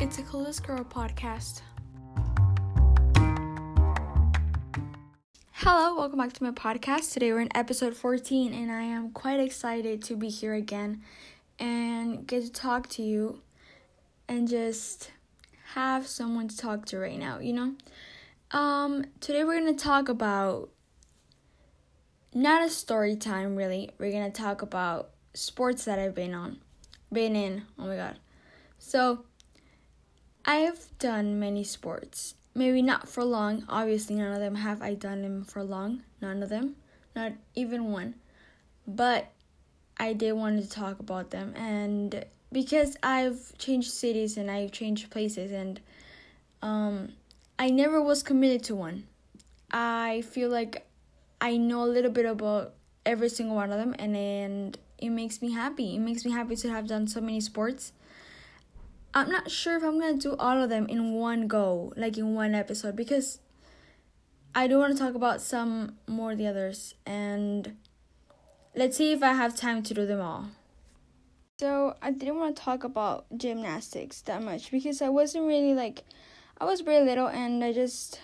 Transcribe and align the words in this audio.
It's 0.00 0.16
a 0.16 0.22
Clueless 0.22 0.62
Girl 0.64 0.84
podcast. 0.84 1.62
Hello, 5.50 5.96
welcome 5.96 6.20
back 6.20 6.32
to 6.34 6.44
my 6.44 6.52
podcast. 6.52 7.12
Today 7.12 7.32
we're 7.32 7.40
in 7.40 7.48
episode 7.56 7.96
14, 7.96 8.54
and 8.54 8.70
I 8.70 8.82
am 8.82 9.10
quite 9.10 9.40
excited 9.40 10.00
to 10.04 10.14
be 10.14 10.28
here 10.28 10.54
again 10.54 11.02
and 11.58 12.24
get 12.28 12.44
to 12.44 12.52
talk 12.52 12.88
to 12.90 13.02
you 13.02 13.42
and 14.28 14.46
just 14.46 15.10
have 15.74 16.06
someone 16.06 16.46
to 16.46 16.56
talk 16.56 16.86
to 16.86 16.98
right 17.00 17.18
now, 17.18 17.40
you 17.40 17.52
know? 17.52 17.74
Um, 18.52 19.04
today 19.18 19.42
we're 19.42 19.58
gonna 19.58 19.74
talk 19.74 20.08
about 20.08 20.70
not 22.32 22.64
a 22.64 22.70
story 22.70 23.16
time 23.16 23.56
really. 23.56 23.90
We're 23.98 24.12
gonna 24.12 24.30
talk 24.30 24.62
about 24.62 25.10
sports 25.34 25.86
that 25.86 25.98
I've 25.98 26.14
been 26.14 26.34
on. 26.34 26.60
Been 27.12 27.34
in. 27.34 27.64
Oh 27.76 27.86
my 27.86 27.96
god. 27.96 28.20
So 28.78 29.24
I've 30.48 30.88
done 30.98 31.38
many 31.38 31.62
sports. 31.62 32.34
Maybe 32.54 32.80
not 32.80 33.06
for 33.06 33.22
long. 33.22 33.66
Obviously 33.68 34.16
none 34.16 34.32
of 34.32 34.40
them 34.40 34.54
have 34.54 34.80
I 34.80 34.94
done 34.94 35.20
them 35.20 35.44
for 35.44 35.62
long. 35.62 36.04
None 36.22 36.42
of 36.42 36.48
them. 36.48 36.76
Not 37.14 37.32
even 37.54 37.92
one. 37.92 38.14
But 38.86 39.30
I 39.98 40.14
did 40.14 40.32
want 40.32 40.62
to 40.62 40.70
talk 40.70 41.00
about 41.00 41.32
them 41.32 41.52
and 41.54 42.24
because 42.50 42.96
I've 43.02 43.58
changed 43.58 43.90
cities 43.90 44.38
and 44.38 44.50
I've 44.50 44.72
changed 44.72 45.10
places 45.10 45.52
and 45.52 45.80
um 46.62 47.12
I 47.58 47.68
never 47.68 48.00
was 48.00 48.22
committed 48.22 48.64
to 48.64 48.74
one. 48.74 49.04
I 49.70 50.22
feel 50.22 50.48
like 50.48 50.86
I 51.42 51.58
know 51.58 51.84
a 51.84 51.92
little 51.92 52.10
bit 52.10 52.24
about 52.24 52.72
every 53.04 53.28
single 53.28 53.56
one 53.56 53.70
of 53.70 53.76
them 53.76 53.94
and 53.98 54.16
and 54.16 54.78
it 54.96 55.10
makes 55.10 55.42
me 55.42 55.52
happy. 55.52 55.96
It 55.96 56.00
makes 56.00 56.24
me 56.24 56.30
happy 56.30 56.56
to 56.56 56.70
have 56.70 56.86
done 56.86 57.06
so 57.06 57.20
many 57.20 57.42
sports. 57.42 57.92
I'm 59.14 59.30
not 59.30 59.50
sure 59.50 59.76
if 59.76 59.82
I'm 59.82 59.98
gonna 59.98 60.14
do 60.14 60.36
all 60.36 60.62
of 60.62 60.68
them 60.68 60.86
in 60.86 61.14
one 61.14 61.46
go, 61.46 61.92
like 61.96 62.18
in 62.18 62.34
one 62.34 62.54
episode, 62.54 62.96
because 62.96 63.40
I 64.54 64.66
do 64.66 64.78
want 64.78 64.96
to 64.96 64.98
talk 65.02 65.14
about 65.14 65.40
some 65.40 65.96
more 66.06 66.34
the 66.34 66.46
others, 66.46 66.94
and 67.06 67.76
let's 68.74 68.96
see 68.96 69.12
if 69.12 69.22
I 69.22 69.32
have 69.32 69.56
time 69.56 69.82
to 69.84 69.94
do 69.94 70.06
them 70.06 70.20
all. 70.20 70.50
So 71.58 71.96
I 72.00 72.12
didn't 72.12 72.36
want 72.36 72.56
to 72.56 72.62
talk 72.62 72.84
about 72.84 73.26
gymnastics 73.36 74.20
that 74.22 74.42
much 74.42 74.70
because 74.70 75.02
I 75.02 75.08
wasn't 75.08 75.46
really 75.46 75.74
like 75.74 76.04
I 76.60 76.64
was 76.64 76.82
very 76.82 77.04
little 77.04 77.26
and 77.26 77.64
I 77.64 77.72
just 77.72 78.20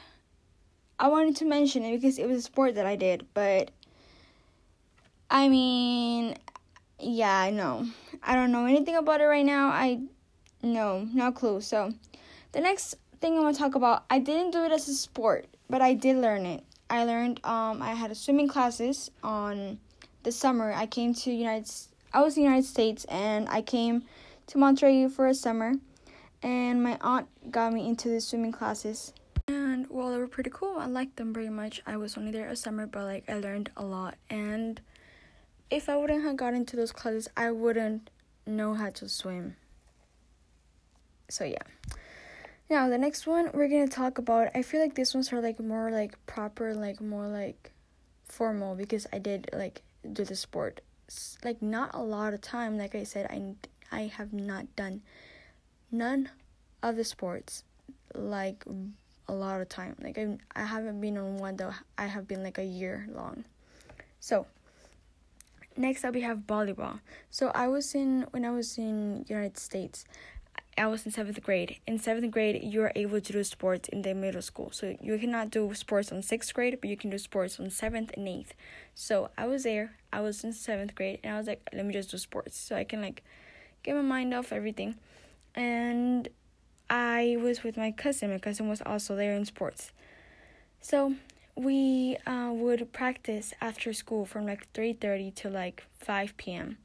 I 1.00 1.08
wanted 1.08 1.34
to 1.36 1.44
mention 1.44 1.84
it 1.84 1.96
because 1.96 2.18
it 2.20 2.28
was 2.28 2.38
a 2.38 2.42
sport 2.42 2.76
that 2.76 2.86
I 2.86 2.94
did, 2.94 3.26
but 3.34 3.72
I 5.28 5.48
mean, 5.48 6.36
yeah, 7.00 7.36
I 7.36 7.50
know. 7.50 7.86
I 8.22 8.36
don't 8.36 8.52
know 8.52 8.66
anything 8.66 8.94
about 8.94 9.20
it 9.20 9.24
right 9.24 9.44
now. 9.44 9.68
I 9.68 10.02
no, 10.64 11.08
no 11.12 11.30
clue. 11.32 11.60
So, 11.60 11.92
the 12.52 12.60
next 12.60 12.96
thing 13.20 13.36
I 13.36 13.40
want 13.40 13.56
to 13.56 13.62
talk 13.62 13.74
about, 13.74 14.04
I 14.10 14.18
didn't 14.18 14.52
do 14.52 14.64
it 14.64 14.72
as 14.72 14.88
a 14.88 14.94
sport, 14.94 15.46
but 15.68 15.82
I 15.82 15.94
did 15.94 16.16
learn 16.16 16.46
it. 16.46 16.64
I 16.90 17.04
learned 17.04 17.40
um 17.44 17.82
I 17.82 17.94
had 17.94 18.10
a 18.10 18.14
swimming 18.14 18.48
classes 18.48 19.10
on 19.22 19.78
the 20.22 20.32
summer. 20.32 20.72
I 20.72 20.86
came 20.86 21.14
to 21.14 21.30
United 21.32 21.70
I 22.12 22.22
was 22.22 22.36
in 22.36 22.42
the 22.44 22.48
United 22.48 22.68
States 22.68 23.04
and 23.06 23.48
I 23.48 23.62
came 23.62 24.04
to 24.48 24.58
Montreal 24.58 25.08
for 25.08 25.26
a 25.26 25.34
summer 25.34 25.74
and 26.42 26.82
my 26.82 26.98
aunt 27.00 27.26
got 27.50 27.72
me 27.72 27.88
into 27.88 28.08
the 28.08 28.20
swimming 28.20 28.52
classes. 28.52 29.12
And 29.48 29.86
well, 29.90 30.10
they 30.10 30.18
were 30.18 30.28
pretty 30.28 30.50
cool. 30.52 30.78
I 30.78 30.86
liked 30.86 31.16
them 31.16 31.32
very 31.32 31.50
much. 31.50 31.82
I 31.86 31.96
was 31.96 32.16
only 32.16 32.30
there 32.30 32.48
a 32.48 32.56
summer, 32.56 32.86
but 32.86 33.04
like 33.04 33.24
I 33.28 33.34
learned 33.34 33.70
a 33.76 33.84
lot. 33.84 34.16
And 34.30 34.80
if 35.70 35.88
I 35.88 35.96
wouldn't 35.96 36.22
have 36.22 36.36
gotten 36.36 36.60
into 36.60 36.76
those 36.76 36.92
classes, 36.92 37.28
I 37.36 37.50
wouldn't 37.50 38.10
know 38.46 38.74
how 38.74 38.90
to 38.90 39.08
swim. 39.08 39.56
So 41.28 41.44
yeah. 41.44 41.62
Now 42.70 42.88
the 42.88 42.98
next 42.98 43.26
one 43.26 43.50
we're 43.52 43.68
gonna 43.68 43.88
talk 43.88 44.18
about. 44.18 44.48
I 44.54 44.62
feel 44.62 44.80
like 44.80 44.94
this 44.94 45.14
ones 45.14 45.32
are 45.32 45.40
like 45.40 45.60
more 45.60 45.90
like 45.90 46.14
proper, 46.26 46.74
like 46.74 47.00
more 47.00 47.26
like 47.26 47.72
formal 48.24 48.74
because 48.74 49.06
I 49.12 49.18
did 49.18 49.50
like 49.52 49.82
do 50.12 50.24
the 50.24 50.36
sport. 50.36 50.80
like 51.44 51.60
not 51.60 51.94
a 51.94 52.02
lot 52.02 52.34
of 52.34 52.40
time. 52.40 52.78
Like 52.78 52.94
I 52.94 53.04
said, 53.04 53.26
I 53.30 53.54
I 53.92 54.06
have 54.06 54.32
not 54.32 54.74
done 54.76 55.02
none 55.92 56.30
of 56.82 56.96
the 56.96 57.04
sports 57.04 57.62
like 58.14 58.64
a 59.28 59.32
lot 59.32 59.60
of 59.60 59.68
time. 59.68 59.96
Like 60.00 60.18
I 60.18 60.38
I 60.54 60.64
haven't 60.64 61.00
been 61.00 61.16
on 61.18 61.38
one 61.38 61.56
though. 61.56 61.74
I 61.98 62.06
have 62.06 62.26
been 62.26 62.42
like 62.42 62.58
a 62.58 62.64
year 62.64 63.06
long. 63.12 63.44
So 64.20 64.46
next 65.76 66.04
up 66.04 66.14
we 66.14 66.22
have 66.22 66.38
volleyball. 66.38 67.00
So 67.30 67.50
I 67.54 67.68
was 67.68 67.94
in 67.94 68.26
when 68.30 68.44
I 68.44 68.50
was 68.50 68.78
in 68.78 69.24
United 69.28 69.58
States. 69.58 70.04
I 70.76 70.86
was 70.88 71.06
in 71.06 71.12
seventh 71.12 71.42
grade. 71.42 71.78
In 71.86 71.98
seventh 71.98 72.30
grade, 72.32 72.62
you 72.64 72.82
are 72.82 72.92
able 72.96 73.20
to 73.20 73.32
do 73.32 73.44
sports 73.44 73.88
in 73.88 74.02
the 74.02 74.14
middle 74.14 74.42
school. 74.42 74.70
So 74.72 74.96
you 75.00 75.18
cannot 75.18 75.50
do 75.50 75.72
sports 75.74 76.10
on 76.10 76.22
sixth 76.22 76.52
grade, 76.52 76.78
but 76.80 76.90
you 76.90 76.96
can 76.96 77.10
do 77.10 77.18
sports 77.18 77.60
on 77.60 77.70
seventh 77.70 78.10
and 78.16 78.26
eighth. 78.26 78.54
So 78.94 79.30
I 79.38 79.46
was 79.46 79.62
there. 79.62 79.96
I 80.12 80.20
was 80.20 80.42
in 80.42 80.52
seventh 80.52 80.94
grade, 80.94 81.20
and 81.22 81.34
I 81.34 81.38
was 81.38 81.46
like, 81.46 81.68
let 81.72 81.86
me 81.86 81.92
just 81.92 82.10
do 82.10 82.18
sports, 82.18 82.58
so 82.58 82.74
I 82.74 82.84
can 82.84 83.00
like 83.00 83.22
get 83.84 83.94
my 83.94 84.02
mind 84.02 84.34
off 84.34 84.52
everything 84.52 84.96
and 85.54 86.28
I 86.90 87.36
was 87.40 87.62
with 87.62 87.76
my 87.76 87.92
cousin. 87.92 88.30
My 88.30 88.38
cousin 88.38 88.68
was 88.68 88.82
also 88.82 89.16
there 89.16 89.34
in 89.34 89.44
sports. 89.44 89.92
So 90.80 91.14
we 91.54 92.16
uh, 92.26 92.50
would 92.52 92.92
practice 92.92 93.54
after 93.60 93.92
school 93.92 94.26
from 94.26 94.46
like 94.46 94.72
3.30 94.72 95.34
to 95.36 95.50
like 95.50 95.84
5 95.98 96.36
p.m. 96.36 96.78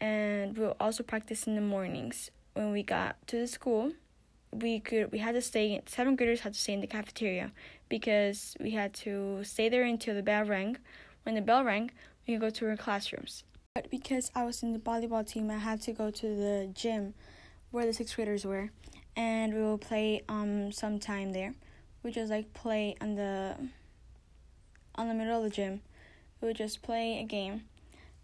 And 0.00 0.56
we'll 0.56 0.76
also 0.78 1.02
practice 1.02 1.46
in 1.46 1.54
the 1.54 1.60
mornings. 1.60 2.30
When 2.56 2.72
we 2.72 2.82
got 2.82 3.16
to 3.26 3.36
the 3.36 3.46
school, 3.46 3.92
we 4.50 4.80
could 4.80 5.12
we 5.12 5.18
had 5.18 5.34
to 5.34 5.42
stay 5.42 5.78
seventh 5.84 6.16
graders 6.16 6.40
had 6.40 6.54
to 6.54 6.58
stay 6.58 6.72
in 6.72 6.80
the 6.80 6.86
cafeteria 6.86 7.52
because 7.90 8.56
we 8.58 8.70
had 8.70 8.94
to 9.04 9.44
stay 9.44 9.68
there 9.68 9.82
until 9.82 10.14
the 10.14 10.22
bell 10.22 10.46
rang. 10.46 10.78
When 11.24 11.34
the 11.34 11.42
bell 11.42 11.64
rang, 11.64 11.90
we 12.26 12.32
could 12.32 12.40
go 12.40 12.48
to 12.48 12.70
our 12.70 12.76
classrooms. 12.78 13.44
But 13.74 13.90
because 13.90 14.30
I 14.34 14.44
was 14.44 14.62
in 14.62 14.72
the 14.72 14.78
volleyball 14.78 15.26
team, 15.26 15.50
I 15.50 15.58
had 15.58 15.82
to 15.82 15.92
go 15.92 16.10
to 16.10 16.26
the 16.26 16.70
gym 16.72 17.12
where 17.72 17.84
the 17.84 17.92
sixth 17.92 18.16
graders 18.16 18.46
were, 18.46 18.70
and 19.14 19.52
we 19.52 19.60
will 19.60 19.76
play 19.76 20.22
um 20.26 20.72
some 20.72 20.98
time 20.98 21.34
there. 21.34 21.52
We 22.02 22.10
just 22.10 22.30
like 22.30 22.54
play 22.54 22.96
on 23.02 23.16
the 23.16 23.54
on 24.94 25.08
the 25.08 25.14
middle 25.14 25.36
of 25.36 25.44
the 25.44 25.50
gym. 25.50 25.82
We 26.40 26.48
would 26.48 26.56
just 26.56 26.80
play 26.80 27.20
a 27.20 27.24
game, 27.24 27.64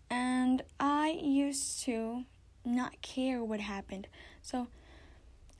and 0.09 0.63
I 0.81 1.19
used 1.21 1.83
to 1.85 2.25
not 2.65 3.01
care 3.03 3.43
what 3.43 3.61
happened. 3.61 4.09
So 4.41 4.69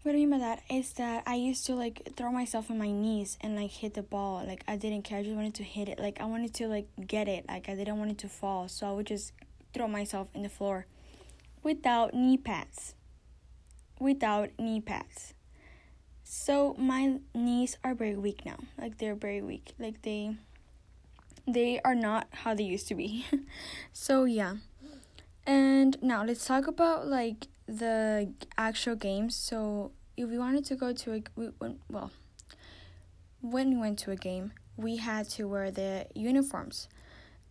what 0.03 0.13
I 0.13 0.19
mean 0.19 0.31
by 0.31 0.39
that 0.39 0.63
is 0.71 0.93
that 0.95 1.23
I 1.27 1.35
used 1.37 1.67
to 1.67 1.75
like 1.75 2.15
throw 2.17 2.33
myself 2.33 2.71
on 2.71 2.79
my 2.79 2.91
knees 2.91 3.39
and 3.41 3.57
like 3.57 3.71
hit 3.71 3.95
the 3.95 4.03
ball. 4.03 4.45
Like 4.47 4.65
I 4.67 4.77
didn't 4.77 5.03
care. 5.03 5.19
I 5.19 5.23
just 5.23 5.37
wanted 5.37 5.55
to 5.55 5.65
hit 5.65 5.89
it. 5.89 5.99
Like 5.99 6.21
I 6.21 6.25
wanted 6.25 6.55
to 6.55 6.67
like 6.67 6.89
get 7.07 7.29
it. 7.29 7.45
Like 7.49 7.69
I 7.69 7.75
didn't 7.75 7.99
want 7.99 8.11
it 8.11 8.19
to 8.19 8.29
fall. 8.29 8.69
So 8.69 8.89
I 8.89 8.93
would 8.93 9.07
just 9.07 9.33
throw 9.75 9.89
myself 9.89 10.29
in 10.35 10.43
the 10.43 10.49
floor 10.49 10.87
without 11.63 12.15
knee 12.15 12.37
pads 12.37 12.95
without 14.03 14.51
knee 14.59 14.81
pads. 14.81 15.35
So 16.25 16.75
my 16.79 17.19
knees 17.35 17.79
are 17.85 17.95
very 17.95 18.17
weak 18.17 18.45
now. 18.45 18.59
Like 18.79 18.99
they're 18.99 19.15
very 19.15 19.41
weak. 19.41 19.73
Like 19.79 20.03
they 20.03 20.37
they 21.47 21.81
are 21.85 21.95
not 21.95 22.29
how 22.31 22.55
they 22.55 22.65
used 22.65 22.89
to 22.89 22.95
be. 22.95 23.25
so 23.93 24.25
yeah. 24.25 24.57
And 25.47 26.01
now 26.03 26.25
let's 26.25 26.45
talk 26.45 26.67
about 26.67 27.07
like 27.07 27.49
the 27.67 28.33
actual 28.57 28.97
games. 28.97 29.35
So 29.35 29.93
if 30.17 30.29
we 30.29 30.39
wanted 30.39 30.65
to 30.67 30.77
go 30.77 30.93
to 30.93 31.15
a 31.15 31.23
we 31.37 31.51
went, 31.61 31.81
well 31.91 32.11
when 33.41 33.71
we 33.71 33.77
went 33.77 33.99
to 33.99 34.13
a 34.13 34.17
game, 34.17 34.53
we 34.77 34.97
had 34.97 35.29
to 35.31 35.49
wear 35.49 35.71
the 35.71 36.07
uniforms. 36.15 36.89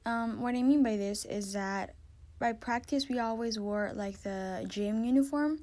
Um, 0.06 0.42
what 0.42 0.56
I 0.56 0.64
mean 0.64 0.84
by 0.84 0.96
this 0.96 1.26
is 1.26 1.54
that 1.54 1.94
by 2.42 2.54
practice 2.54 3.08
we 3.08 3.20
always 3.20 3.60
wore 3.60 3.92
like 3.94 4.24
the 4.24 4.66
gym 4.68 5.06
uniform 5.06 5.60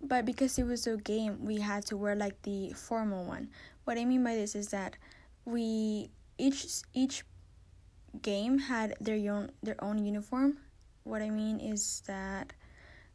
but 0.00 0.24
because 0.24 0.56
it 0.58 0.64
was 0.64 0.86
a 0.86 0.96
game 0.96 1.44
we 1.44 1.58
had 1.58 1.84
to 1.86 1.96
wear 1.96 2.14
like 2.14 2.40
the 2.42 2.70
formal 2.72 3.24
one 3.24 3.48
what 3.82 3.98
i 3.98 4.04
mean 4.04 4.22
by 4.22 4.34
this 4.34 4.54
is 4.54 4.68
that 4.68 4.96
we 5.44 6.08
each 6.38 6.66
each 6.94 7.24
game 8.22 8.58
had 8.58 8.94
their 9.00 9.18
own 9.32 9.50
their 9.62 9.82
own 9.82 10.04
uniform 10.04 10.56
what 11.04 11.22
i 11.22 11.30
mean 11.30 11.60
is 11.60 12.02
that 12.06 12.52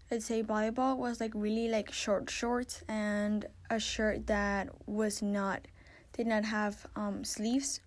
let's 0.10 0.26
say 0.26 0.42
volleyball 0.42 0.98
was 0.98 1.20
like 1.20 1.32
really 1.34 1.68
like 1.68 1.92
short 1.92 2.30
shorts 2.30 2.84
and 2.88 3.46
a 3.70 3.80
shirt 3.80 4.28
that 4.28 4.70
was 4.88 5.22
not 5.22 5.68
did 6.14 6.28
not 6.28 6.46
have 6.46 6.86
um, 6.96 7.24
sleeves 7.24 7.80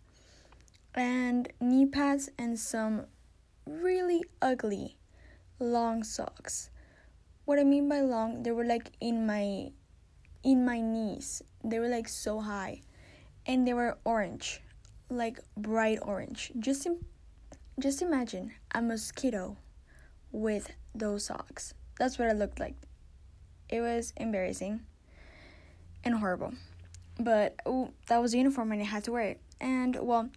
and 0.94 1.52
knee 1.60 1.86
pads 1.86 2.28
and 2.38 2.58
some 2.58 3.06
really 3.66 4.22
ugly 4.40 4.96
long 5.58 6.02
socks 6.02 6.70
what 7.44 7.58
I 7.58 7.64
mean 7.64 7.88
by 7.88 8.00
long, 8.00 8.42
they 8.44 8.52
were 8.52 8.64
like 8.64 8.92
in 9.00 9.26
my 9.26 9.72
in 10.44 10.64
my 10.64 10.80
knees. 10.80 11.42
They 11.64 11.78
were 11.78 11.88
like 11.88 12.08
so 12.08 12.40
high. 12.40 12.82
And 13.46 13.66
they 13.66 13.74
were 13.74 13.98
orange, 14.04 14.62
like 15.10 15.40
bright 15.56 15.98
orange. 16.02 16.52
Just 16.58 16.86
Im- 16.86 17.04
just 17.78 18.00
imagine 18.00 18.52
a 18.72 18.80
mosquito 18.80 19.56
with 20.32 20.72
those 20.94 21.24
socks. 21.26 21.74
That's 21.98 22.18
what 22.18 22.28
it 22.28 22.36
looked 22.36 22.58
like. 22.58 22.74
It 23.68 23.80
was 23.80 24.12
embarrassing. 24.16 24.80
and 26.04 26.14
horrible. 26.16 26.54
But 27.18 27.54
ooh, 27.68 27.92
that 28.08 28.20
was 28.20 28.32
the 28.32 28.38
uniform 28.38 28.72
and 28.72 28.80
I 28.82 28.84
had 28.84 29.04
to 29.04 29.12
wear 29.12 29.22
it. 29.22 29.40
And 29.60 29.96
well, 30.00 30.30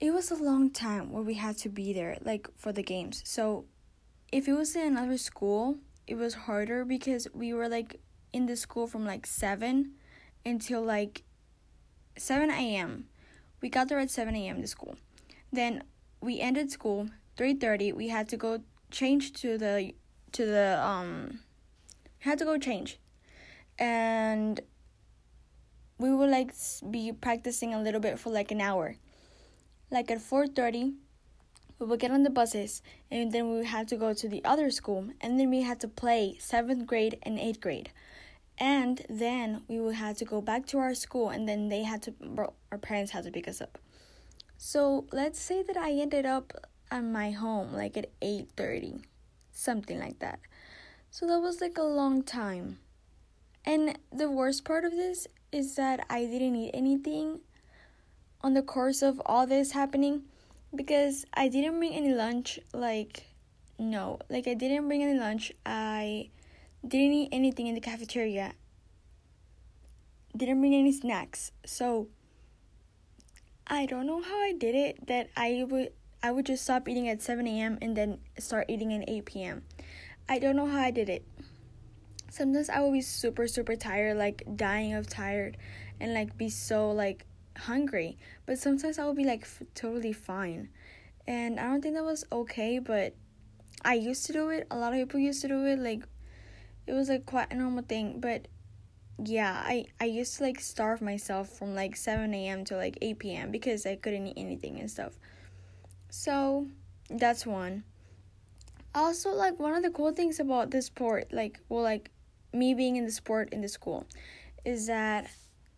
it 0.00 0.12
was 0.12 0.30
a 0.30 0.36
long 0.36 0.70
time 0.70 1.10
where 1.10 1.22
we 1.22 1.34
had 1.34 1.56
to 1.58 1.68
be 1.68 1.92
there, 1.92 2.18
like 2.22 2.48
for 2.56 2.72
the 2.72 2.82
games. 2.82 3.22
So 3.24 3.64
if 4.30 4.46
it 4.48 4.52
was 4.52 4.76
in 4.76 4.86
another 4.86 5.18
school, 5.18 5.78
it 6.06 6.14
was 6.16 6.34
harder 6.34 6.84
because 6.84 7.26
we 7.34 7.52
were 7.52 7.68
like 7.68 8.00
in 8.32 8.46
the 8.46 8.56
school 8.56 8.86
from 8.86 9.04
like 9.04 9.26
7 9.26 9.92
until 10.44 10.82
like 10.82 11.22
7 12.16 12.50
a.m. 12.50 13.08
We 13.60 13.68
got 13.68 13.88
there 13.88 13.98
at 13.98 14.10
7 14.10 14.34
a.m. 14.36 14.60
to 14.60 14.66
school. 14.68 14.96
Then 15.52 15.82
we 16.20 16.40
ended 16.40 16.70
school 16.70 17.08
3:30. 17.36 17.92
We 17.94 18.08
had 18.08 18.28
to 18.30 18.36
go 18.36 18.60
change 18.90 19.32
to 19.40 19.58
the 19.58 19.94
to 20.32 20.46
the 20.46 20.80
um 20.82 21.40
had 22.18 22.38
to 22.38 22.44
go 22.44 22.58
change. 22.58 22.98
And 23.78 24.60
we 25.98 26.12
would 26.12 26.30
like 26.30 26.52
be 26.90 27.12
practicing 27.12 27.72
a 27.74 27.80
little 27.80 28.00
bit 28.00 28.18
for 28.18 28.30
like 28.30 28.50
an 28.50 28.60
hour. 28.60 28.96
Like 29.90 30.10
at 30.10 30.18
4:30, 30.18 30.94
we 31.78 31.86
would 31.86 32.00
get 32.00 32.10
on 32.10 32.22
the 32.22 32.30
buses 32.30 32.82
and 33.10 33.32
then 33.32 33.50
we 33.50 33.64
had 33.64 33.88
to 33.88 33.96
go 33.96 34.12
to 34.12 34.28
the 34.28 34.44
other 34.44 34.70
school 34.70 35.08
and 35.20 35.38
then 35.38 35.50
we 35.50 35.62
had 35.62 35.80
to 35.80 35.88
play 35.88 36.36
7th 36.40 36.86
grade 36.86 37.18
and 37.22 37.38
8th 37.38 37.60
grade. 37.60 37.90
And 38.58 39.04
then 39.10 39.62
we 39.68 39.78
would 39.80 39.96
have 39.96 40.16
to 40.16 40.24
go 40.24 40.40
back 40.40 40.66
to 40.68 40.78
our 40.78 40.94
school 40.94 41.28
and 41.28 41.46
then 41.48 41.68
they 41.68 41.82
had 41.82 42.02
to 42.02 42.14
our 42.72 42.78
parents 42.78 43.12
had 43.12 43.24
to 43.24 43.30
pick 43.30 43.46
us 43.48 43.60
up. 43.60 43.78
So, 44.58 45.06
let's 45.12 45.38
say 45.38 45.62
that 45.62 45.76
I 45.76 45.90
ended 45.92 46.24
up 46.24 46.54
at 46.90 47.04
my 47.04 47.30
home 47.30 47.72
like 47.72 47.96
at 47.96 48.10
8:30, 48.20 49.02
something 49.52 49.98
like 49.98 50.18
that. 50.20 50.40
So 51.10 51.26
that 51.26 51.40
was 51.40 51.60
like 51.60 51.78
a 51.78 51.82
long 51.82 52.22
time. 52.22 52.78
And 53.64 53.98
the 54.12 54.30
worst 54.30 54.64
part 54.64 54.84
of 54.84 54.92
this 54.92 55.26
is 55.50 55.74
that 55.76 56.06
I 56.08 56.24
didn't 56.24 56.56
eat 56.56 56.70
anything 56.74 57.40
on 58.42 58.54
the 58.54 58.62
course 58.62 59.02
of 59.02 59.20
all 59.26 59.46
this 59.46 59.72
happening 59.72 60.22
because 60.74 61.24
I 61.34 61.48
didn't 61.48 61.78
bring 61.78 61.94
any 61.94 62.12
lunch 62.12 62.60
like 62.72 63.26
no, 63.78 64.18
like 64.30 64.48
I 64.48 64.54
didn't 64.54 64.88
bring 64.88 65.02
any 65.02 65.18
lunch. 65.18 65.52
I 65.64 66.30
didn't 66.86 67.12
eat 67.12 67.28
anything 67.32 67.66
in 67.66 67.74
the 67.74 67.80
cafeteria. 67.80 68.54
Didn't 70.36 70.60
bring 70.60 70.74
any 70.74 70.92
snacks. 70.92 71.52
So 71.64 72.08
I 73.66 73.86
don't 73.86 74.06
know 74.06 74.22
how 74.22 74.38
I 74.40 74.52
did 74.52 74.74
it 74.74 75.06
that 75.08 75.28
I 75.36 75.64
would 75.68 75.92
I 76.26 76.32
would 76.32 76.46
just 76.46 76.64
stop 76.64 76.88
eating 76.88 77.08
at 77.08 77.22
7 77.22 77.46
a.m. 77.46 77.78
and 77.80 77.96
then 77.96 78.18
start 78.36 78.66
eating 78.68 78.92
at 78.92 79.08
8 79.08 79.26
p.m. 79.26 79.62
I 80.28 80.40
don't 80.40 80.56
know 80.56 80.66
how 80.66 80.80
I 80.80 80.90
did 80.90 81.08
it. 81.08 81.24
Sometimes 82.28 82.68
I 82.68 82.80
would 82.80 82.92
be 82.92 83.00
super 83.00 83.46
super 83.46 83.76
tired, 83.76 84.16
like 84.16 84.42
dying 84.56 84.92
of 84.92 85.06
tired, 85.06 85.56
and 86.00 86.14
like 86.14 86.36
be 86.36 86.48
so 86.48 86.90
like 86.90 87.26
hungry. 87.56 88.18
But 88.44 88.58
sometimes 88.58 88.98
I 88.98 89.06
would 89.06 89.16
be 89.16 89.22
like 89.22 89.42
f- 89.42 89.62
totally 89.76 90.12
fine, 90.12 90.70
and 91.28 91.60
I 91.60 91.68
don't 91.68 91.80
think 91.80 91.94
that 91.94 92.04
was 92.04 92.24
okay. 92.32 92.80
But 92.80 93.14
I 93.84 93.94
used 93.94 94.26
to 94.26 94.32
do 94.32 94.48
it. 94.48 94.66
A 94.72 94.76
lot 94.76 94.94
of 94.94 94.98
people 94.98 95.20
used 95.20 95.42
to 95.42 95.48
do 95.48 95.64
it. 95.64 95.78
Like 95.78 96.02
it 96.88 96.92
was 96.92 97.08
like 97.08 97.24
quite 97.24 97.52
a 97.52 97.54
normal 97.54 97.84
thing. 97.84 98.18
But 98.18 98.48
yeah, 99.24 99.62
I 99.64 99.84
I 100.00 100.06
used 100.06 100.38
to 100.38 100.42
like 100.42 100.58
starve 100.58 101.00
myself 101.00 101.50
from 101.56 101.76
like 101.76 101.94
7 101.94 102.34
a.m. 102.34 102.64
to 102.64 102.76
like 102.76 102.98
8 103.00 103.20
p.m. 103.20 103.52
because 103.52 103.86
I 103.86 103.94
couldn't 103.94 104.26
eat 104.26 104.34
anything 104.36 104.80
and 104.80 104.90
stuff. 104.90 105.12
So 106.10 106.66
that's 107.10 107.46
one. 107.46 107.84
Also, 108.94 109.30
like 109.30 109.58
one 109.58 109.74
of 109.74 109.82
the 109.82 109.90
cool 109.90 110.12
things 110.12 110.40
about 110.40 110.70
this 110.70 110.86
sport, 110.86 111.32
like 111.32 111.60
well, 111.68 111.82
like 111.82 112.10
me 112.52 112.74
being 112.74 112.96
in 112.96 113.04
the 113.04 113.12
sport 113.12 113.50
in 113.52 113.60
the 113.60 113.68
school, 113.68 114.06
is 114.64 114.86
that 114.86 115.28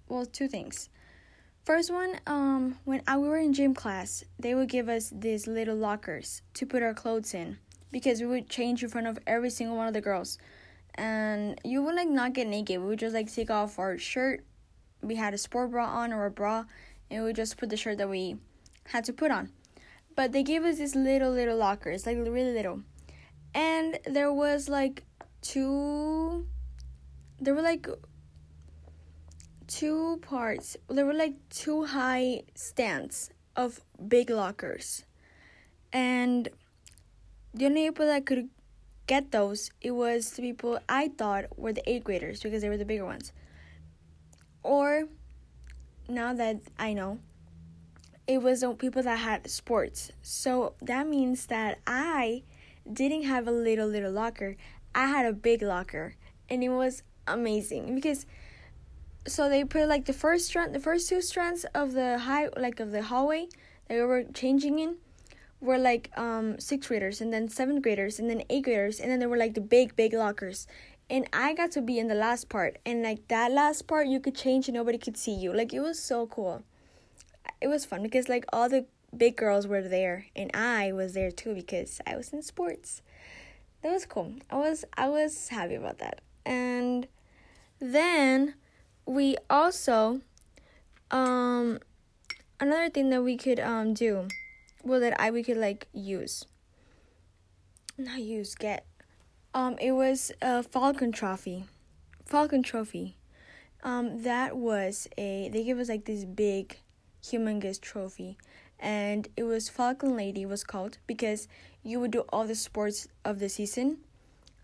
well, 0.08 0.24
two 0.24 0.48
things. 0.48 0.88
First 1.64 1.92
one, 1.92 2.18
um, 2.26 2.78
when 2.84 3.02
I, 3.06 3.18
we 3.18 3.28
were 3.28 3.36
in 3.36 3.52
gym 3.52 3.74
class, 3.74 4.24
they 4.38 4.54
would 4.54 4.68
give 4.68 4.88
us 4.88 5.12
these 5.14 5.46
little 5.46 5.76
lockers 5.76 6.40
to 6.54 6.64
put 6.64 6.82
our 6.82 6.94
clothes 6.94 7.34
in 7.34 7.58
because 7.90 8.20
we 8.20 8.26
would 8.26 8.48
change 8.48 8.82
in 8.82 8.88
front 8.88 9.06
of 9.06 9.18
every 9.26 9.50
single 9.50 9.76
one 9.76 9.86
of 9.86 9.92
the 9.92 10.00
girls 10.00 10.38
and 10.98 11.60
you 11.64 11.82
would 11.82 11.94
like 11.94 12.08
not 12.08 12.32
get 12.32 12.48
naked. 12.48 12.80
We 12.80 12.86
would 12.88 12.98
just 12.98 13.14
like 13.14 13.32
take 13.32 13.50
off 13.50 13.78
our 13.78 13.96
shirt. 13.96 14.44
We 15.00 15.14
had 15.14 15.32
a 15.32 15.38
sport 15.38 15.70
bra 15.70 15.86
on 15.86 16.12
or 16.12 16.26
a 16.26 16.30
bra, 16.30 16.64
and 17.08 17.22
we 17.22 17.28
would 17.28 17.36
just 17.36 17.56
put 17.56 17.70
the 17.70 17.76
shirt 17.76 17.98
that 17.98 18.10
we 18.10 18.36
had 18.84 19.04
to 19.04 19.12
put 19.12 19.30
on. 19.30 19.50
But 20.18 20.32
they 20.32 20.42
gave 20.42 20.64
us 20.64 20.78
these 20.78 20.96
little 20.96 21.30
little 21.30 21.56
lockers, 21.56 22.04
like 22.04 22.16
really 22.16 22.52
little, 22.52 22.82
and 23.54 24.00
there 24.04 24.32
was 24.32 24.68
like 24.68 25.04
two. 25.42 26.44
There 27.38 27.54
were 27.54 27.62
like 27.62 27.86
two 29.68 30.18
parts. 30.22 30.76
There 30.88 31.06
were 31.06 31.14
like 31.14 31.36
two 31.50 31.84
high 31.84 32.42
stands 32.56 33.30
of 33.54 33.80
big 34.08 34.28
lockers, 34.28 35.04
and 35.92 36.48
the 37.54 37.66
only 37.66 37.88
people 37.88 38.06
that 38.06 38.26
could 38.26 38.48
get 39.06 39.30
those, 39.30 39.70
it 39.80 39.92
was 39.92 40.32
the 40.32 40.42
people 40.42 40.80
I 40.88 41.12
thought 41.16 41.44
were 41.56 41.72
the 41.72 41.88
eighth 41.88 42.02
graders 42.02 42.42
because 42.42 42.62
they 42.62 42.68
were 42.68 42.76
the 42.76 42.84
bigger 42.84 43.04
ones. 43.04 43.30
Or 44.64 45.04
now 46.08 46.34
that 46.34 46.56
I 46.76 46.92
know, 46.92 47.20
it 48.28 48.42
was 48.42 48.60
the 48.60 48.72
people 48.74 49.02
that 49.02 49.18
had 49.18 49.50
sports. 49.50 50.12
So 50.22 50.74
that 50.82 51.08
means 51.08 51.46
that 51.46 51.78
I 51.86 52.42
didn't 52.90 53.22
have 53.22 53.48
a 53.48 53.50
little 53.50 53.88
little 53.88 54.12
locker. 54.12 54.56
I 54.94 55.06
had 55.06 55.24
a 55.24 55.32
big 55.32 55.62
locker, 55.62 56.14
and 56.48 56.62
it 56.62 56.68
was 56.68 57.02
amazing 57.26 57.94
because 57.94 58.26
so 59.26 59.48
they 59.48 59.64
put 59.64 59.88
like 59.88 60.04
the 60.04 60.12
first 60.12 60.46
strand, 60.46 60.74
the 60.74 60.80
first 60.80 61.08
two 61.08 61.22
strands 61.22 61.64
of 61.74 61.92
the 61.92 62.18
high 62.18 62.48
like 62.56 62.80
of 62.80 62.92
the 62.92 63.02
hallway 63.02 63.48
that 63.88 63.94
we 63.94 64.02
were 64.02 64.24
changing 64.34 64.78
in 64.78 64.96
were 65.60 65.78
like 65.78 66.10
um 66.16 66.58
sixth 66.60 66.88
graders 66.88 67.20
and 67.20 67.32
then 67.32 67.48
seventh 67.48 67.82
graders 67.82 68.18
and 68.18 68.28
then 68.30 68.42
eighth 68.50 68.64
graders 68.64 69.00
and 69.00 69.10
then 69.10 69.18
there 69.18 69.28
were 69.28 69.36
like 69.36 69.54
the 69.54 69.60
big 69.60 69.96
big 69.96 70.12
lockers 70.12 70.68
and 71.10 71.26
i 71.32 71.52
got 71.52 71.72
to 71.72 71.80
be 71.80 71.98
in 71.98 72.06
the 72.06 72.14
last 72.14 72.48
part 72.48 72.78
and 72.86 73.02
like 73.02 73.26
that 73.26 73.50
last 73.50 73.88
part 73.88 74.06
you 74.06 74.20
could 74.20 74.36
change 74.36 74.68
and 74.68 74.76
nobody 74.76 74.96
could 74.96 75.16
see 75.16 75.32
you 75.32 75.52
like 75.52 75.74
it 75.74 75.80
was 75.80 76.00
so 76.00 76.28
cool 76.28 76.62
it 77.60 77.68
was 77.68 77.84
fun 77.84 78.02
because 78.02 78.28
like 78.28 78.44
all 78.52 78.68
the 78.68 78.86
big 79.16 79.36
girls 79.36 79.66
were 79.66 79.82
there 79.82 80.26
and 80.36 80.50
i 80.54 80.92
was 80.92 81.14
there 81.14 81.30
too 81.30 81.54
because 81.54 82.00
i 82.06 82.16
was 82.16 82.32
in 82.32 82.42
sports 82.42 83.02
that 83.82 83.90
was 83.90 84.04
cool 84.04 84.34
i 84.50 84.56
was 84.56 84.84
i 84.96 85.08
was 85.08 85.48
happy 85.48 85.74
about 85.74 85.98
that 85.98 86.20
and 86.44 87.08
then 87.80 88.54
we 89.06 89.36
also 89.48 90.20
um 91.10 91.78
another 92.60 92.90
thing 92.90 93.08
that 93.10 93.22
we 93.22 93.36
could 93.36 93.58
um 93.60 93.94
do 93.94 94.28
well 94.88 95.00
that 95.00 95.20
I 95.20 95.30
we 95.30 95.42
could 95.42 95.56
like 95.56 95.86
use. 95.92 96.44
Not 97.96 98.20
use, 98.20 98.54
get. 98.54 98.86
Um, 99.54 99.76
it 99.80 99.92
was 99.92 100.30
a 100.40 100.62
Falcon 100.62 101.12
Trophy. 101.12 101.64
Falcon 102.24 102.62
Trophy. 102.62 103.16
Um, 103.82 104.22
that 104.22 104.56
was 104.56 105.08
a 105.16 105.48
they 105.52 105.64
gave 105.64 105.78
us 105.78 105.88
like 105.88 106.04
this 106.04 106.24
big, 106.24 106.78
humongous 107.22 107.80
trophy, 107.80 108.38
and 108.78 109.28
it 109.36 109.44
was 109.44 109.68
Falcon 109.68 110.16
Lady 110.16 110.46
was 110.46 110.64
called 110.64 110.98
because 111.06 111.48
you 111.82 112.00
would 112.00 112.10
do 112.10 112.24
all 112.28 112.46
the 112.46 112.54
sports 112.54 113.08
of 113.24 113.38
the 113.38 113.48
season. 113.48 113.98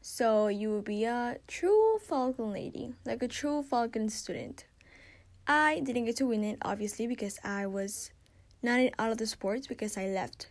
So 0.01 0.49
you 0.49 0.71
would 0.71 0.85
be 0.85 1.05
a 1.05 1.39
true 1.49 1.99
Falcon 1.99 2.53
lady, 2.53 2.93
like 3.07 3.23
a 3.23 3.29
true 3.29 3.63
Falcon 3.63 4.11
student. 4.11 4.67
I 5.47 5.81
didn't 5.81 6.05
get 6.05 6.17
to 6.17 6.27
win 6.27 6.45
it, 6.45 6.59
obviously, 6.61 7.07
because 7.07 7.39
I 7.43 7.67
was 7.67 8.11
not 8.63 8.81
in 8.81 8.91
all 8.99 9.13
of 9.13 9.19
the 9.19 9.27
sports 9.27 9.67
because 9.67 9.97
I 9.97 10.07
left, 10.07 10.49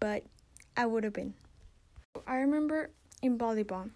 but 0.00 0.24
I 0.76 0.86
would 0.86 1.04
have 1.04 1.12
been. 1.12 1.34
I 2.26 2.36
remember 2.36 2.90
in 3.22 3.38
volleyball, 3.38 3.90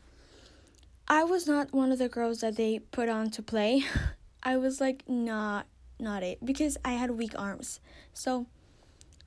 I 1.09 1.25
was 1.25 1.47
not 1.47 1.73
one 1.73 1.93
of 1.93 1.99
the 1.99 2.09
girls 2.09 2.41
that 2.41 2.57
they 2.57 2.79
put 2.79 3.09
on 3.09 3.31
to 3.31 3.43
play. 3.43 3.85
I 4.43 4.57
was 4.57 4.81
like 4.81 5.09
not 5.09 5.67
not 6.03 6.23
it 6.23 6.45
because 6.45 6.77
I 6.85 6.93
had 6.93 7.13
weak 7.13 7.33
arms. 7.39 7.81
So 8.13 8.47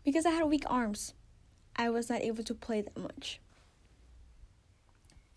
because 0.03 0.25
I 0.25 0.31
had 0.31 0.45
weak 0.45 0.63
arms, 0.67 1.13
I 1.75 1.89
was 1.89 2.09
not 2.09 2.21
able 2.21 2.43
to 2.43 2.53
play 2.53 2.81
that 2.81 2.97
much. 2.97 3.39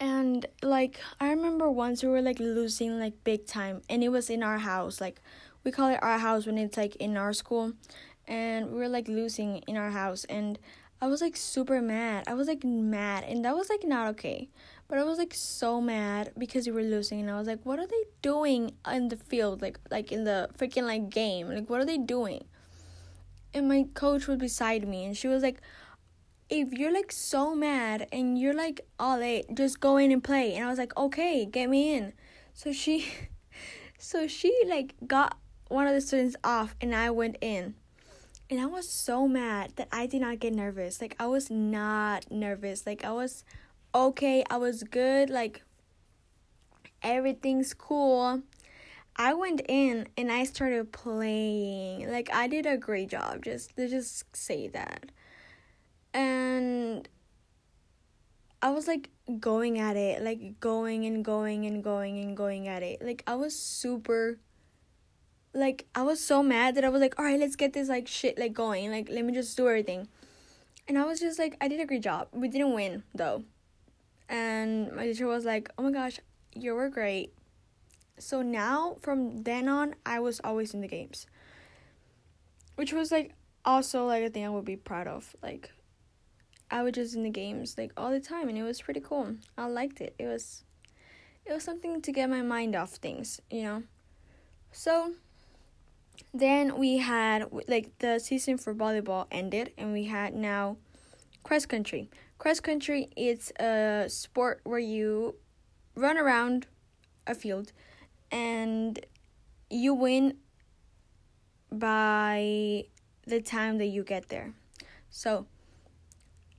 And 0.00 0.46
like 0.62 1.00
I 1.20 1.30
remember 1.30 1.70
once 1.70 2.02
we 2.02 2.08
were 2.08 2.22
like 2.22 2.38
losing 2.38 2.98
like 3.00 3.24
big 3.24 3.46
time 3.46 3.82
and 3.88 4.04
it 4.04 4.10
was 4.10 4.28
in 4.30 4.42
our 4.42 4.58
house. 4.58 5.00
Like 5.00 5.20
we 5.64 5.70
call 5.70 5.88
it 5.90 6.02
our 6.02 6.18
house 6.18 6.46
when 6.46 6.58
it's 6.58 6.76
like 6.76 6.96
in 6.96 7.16
our 7.16 7.32
school 7.32 7.72
and 8.26 8.70
we 8.70 8.78
were 8.78 8.88
like 8.88 9.08
losing 9.08 9.58
in 9.66 9.76
our 9.76 9.90
house 9.90 10.24
and 10.24 10.58
I 11.00 11.06
was 11.06 11.20
like 11.20 11.36
super 11.36 11.80
mad. 11.80 12.24
I 12.26 12.34
was 12.34 12.48
like 12.48 12.64
mad 12.64 13.24
and 13.24 13.44
that 13.44 13.54
was 13.56 13.68
like 13.70 13.84
not 13.84 14.08
okay. 14.08 14.48
But 14.88 14.98
I 14.98 15.04
was 15.04 15.18
like 15.18 15.34
so 15.34 15.80
mad 15.80 16.32
because 16.36 16.66
we 16.66 16.72
were 16.72 16.82
losing 16.82 17.20
and 17.20 17.30
I 17.30 17.38
was 17.38 17.46
like 17.46 17.64
what 17.64 17.78
are 17.78 17.86
they 17.86 18.04
doing 18.22 18.72
in 18.90 19.08
the 19.08 19.16
field 19.16 19.62
like 19.62 19.78
like 19.90 20.10
in 20.10 20.24
the 20.24 20.48
freaking 20.58 20.84
like 20.84 21.10
game? 21.10 21.48
Like 21.48 21.70
what 21.70 21.80
are 21.80 21.86
they 21.86 21.98
doing? 21.98 22.44
And 23.54 23.68
my 23.68 23.86
coach 23.94 24.26
was 24.26 24.38
beside 24.38 24.86
me 24.86 25.04
and 25.04 25.16
she 25.16 25.28
was 25.28 25.42
like 25.42 25.60
if 26.50 26.72
you're 26.72 26.92
like 26.92 27.12
so 27.12 27.54
mad 27.54 28.08
and 28.10 28.38
you're 28.38 28.54
like 28.54 28.80
all 28.98 29.18
late, 29.18 29.46
just 29.54 29.80
go 29.80 29.98
in 29.98 30.10
and 30.10 30.24
play. 30.24 30.54
And 30.54 30.64
I 30.64 30.70
was 30.70 30.78
like, 30.78 30.96
okay, 30.96 31.44
get 31.44 31.68
me 31.68 31.94
in. 31.94 32.12
So 32.54 32.72
she 32.72 33.06
So 33.98 34.28
she 34.28 34.56
like 34.66 34.94
got 35.06 35.36
one 35.66 35.88
of 35.88 35.92
the 35.92 36.00
students 36.00 36.36
off 36.44 36.76
and 36.80 36.94
I 36.94 37.10
went 37.10 37.36
in. 37.40 37.74
And 38.50 38.60
I 38.60 38.66
was 38.66 38.88
so 38.88 39.28
mad 39.28 39.72
that 39.76 39.88
I 39.92 40.06
did 40.06 40.22
not 40.22 40.38
get 40.38 40.54
nervous. 40.54 41.00
Like 41.00 41.14
I 41.20 41.26
was 41.26 41.50
not 41.50 42.30
nervous. 42.30 42.86
Like 42.86 43.04
I 43.04 43.12
was 43.12 43.44
okay, 43.94 44.42
I 44.48 44.56
was 44.56 44.82
good, 44.84 45.28
like 45.28 45.62
everything's 47.02 47.74
cool. 47.74 48.42
I 49.16 49.34
went 49.34 49.62
in 49.68 50.06
and 50.16 50.30
I 50.30 50.44
started 50.44 50.92
playing. 50.92 52.08
Like 52.08 52.32
I 52.32 52.46
did 52.46 52.66
a 52.66 52.76
great 52.76 53.10
job. 53.10 53.42
Just 53.42 53.76
just 53.76 54.34
say 54.34 54.68
that. 54.68 55.10
And 56.14 57.08
I 58.62 58.70
was 58.70 58.86
like 58.86 59.10
going 59.38 59.78
at 59.78 59.96
it, 59.96 60.22
like 60.22 60.58
going 60.58 61.04
and 61.04 61.24
going 61.24 61.66
and 61.66 61.82
going 61.82 62.18
and 62.18 62.36
going 62.36 62.66
at 62.66 62.82
it. 62.82 63.02
Like 63.02 63.22
I 63.26 63.34
was 63.34 63.54
super 63.54 64.38
like 65.58 65.86
I 65.94 66.02
was 66.02 66.20
so 66.20 66.42
mad 66.42 66.74
that 66.76 66.84
I 66.84 66.88
was 66.88 67.00
like, 67.00 67.18
"All 67.18 67.24
right, 67.24 67.38
let's 67.38 67.56
get 67.56 67.72
this 67.72 67.88
like 67.88 68.06
shit 68.08 68.38
like 68.38 68.52
going. 68.52 68.90
Like 68.90 69.08
let 69.10 69.24
me 69.24 69.32
just 69.32 69.56
do 69.56 69.68
everything." 69.68 70.08
And 70.86 70.98
I 70.98 71.04
was 71.04 71.20
just 71.20 71.38
like, 71.38 71.56
I 71.60 71.68
did 71.68 71.80
a 71.80 71.86
great 71.86 72.02
job. 72.02 72.28
We 72.32 72.48
didn't 72.48 72.72
win 72.72 73.02
though. 73.14 73.44
And 74.28 74.92
my 74.92 75.04
teacher 75.04 75.26
was 75.26 75.44
like, 75.44 75.70
"Oh 75.76 75.82
my 75.82 75.90
gosh, 75.90 76.20
you 76.54 76.74
were 76.74 76.88
great." 76.88 77.34
So 78.18 78.42
now 78.42 78.96
from 79.00 79.42
then 79.42 79.68
on, 79.68 79.94
I 80.04 80.20
was 80.20 80.40
always 80.42 80.74
in 80.74 80.80
the 80.80 80.88
games. 80.88 81.26
Which 82.76 82.92
was 82.92 83.10
like 83.10 83.34
also 83.64 84.06
like 84.06 84.24
a 84.24 84.30
thing 84.30 84.46
I 84.46 84.50
would 84.50 84.64
be 84.64 84.76
proud 84.76 85.06
of. 85.06 85.36
Like 85.42 85.70
I 86.70 86.82
was 86.82 86.92
just 86.92 87.14
in 87.14 87.22
the 87.22 87.30
games 87.30 87.76
like 87.78 87.92
all 87.96 88.10
the 88.10 88.20
time 88.20 88.48
and 88.48 88.58
it 88.58 88.62
was 88.62 88.80
pretty 88.80 89.00
cool. 89.00 89.36
I 89.56 89.66
liked 89.66 90.00
it. 90.00 90.14
It 90.18 90.26
was 90.26 90.64
it 91.44 91.52
was 91.52 91.64
something 91.64 92.02
to 92.02 92.12
get 92.12 92.28
my 92.28 92.42
mind 92.42 92.76
off 92.76 92.90
things, 92.96 93.40
you 93.50 93.62
know. 93.62 93.82
So 94.72 95.14
then 96.32 96.78
we 96.78 96.98
had 96.98 97.50
like 97.68 97.98
the 97.98 98.18
season 98.18 98.58
for 98.58 98.74
volleyball 98.74 99.26
ended 99.30 99.72
and 99.78 99.92
we 99.92 100.04
had 100.04 100.34
now 100.34 100.76
cross 101.42 101.66
country. 101.66 102.10
Cross 102.38 102.60
country 102.60 103.10
is 103.16 103.52
a 103.58 104.04
sport 104.08 104.60
where 104.64 104.78
you 104.78 105.34
run 105.94 106.16
around 106.16 106.66
a 107.26 107.34
field 107.34 107.72
and 108.30 109.04
you 109.70 109.94
win 109.94 110.36
by 111.70 112.84
the 113.26 113.40
time 113.40 113.78
that 113.78 113.86
you 113.86 114.04
get 114.04 114.28
there. 114.28 114.52
So, 115.10 115.46